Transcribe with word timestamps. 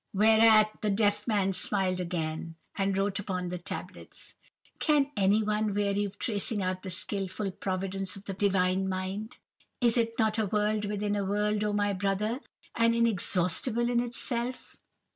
"Whereat 0.15 0.79
the 0.81 0.89
deaf 0.89 1.27
man 1.27 1.53
smiled 1.53 1.99
again, 1.99 2.55
and 2.75 2.97
wrote 2.97 3.19
upon 3.19 3.49
the 3.49 3.59
tablets:— 3.59 4.33
"'Can 4.79 5.11
anyone 5.15 5.75
weary 5.75 6.05
of 6.05 6.17
tracing 6.17 6.63
out 6.63 6.81
the 6.81 6.89
skilful 6.89 7.51
providence 7.51 8.15
of 8.15 8.23
the 8.25 8.33
Divine 8.33 8.89
Mind? 8.89 9.37
Is 9.79 9.99
it 9.99 10.17
not 10.17 10.39
a 10.39 10.47
world 10.47 10.85
within 10.85 11.15
a 11.15 11.23
world, 11.23 11.63
oh 11.63 11.73
my 11.73 11.93
brother, 11.93 12.39
and 12.75 12.95
inexhaustible 12.95 13.91
in 13.91 13.99
itself? 13.99 14.75